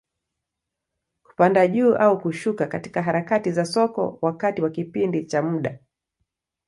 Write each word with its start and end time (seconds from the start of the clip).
Kupanda 1.23 1.67
juu 1.67 1.95
au 1.95 2.21
kushuka 2.21 2.67
katika 2.67 3.03
harakati 3.03 3.51
za 3.51 3.65
soko, 3.65 4.17
wakati 4.21 4.61
wa 4.61 4.69
kipindi 4.69 5.25
cha 5.25 5.41
muda. 5.41 5.79